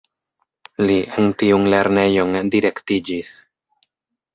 [0.85, 3.35] Li en tiun lernejon direktiĝis.